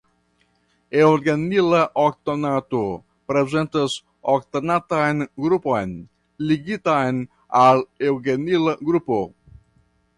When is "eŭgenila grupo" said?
8.11-9.25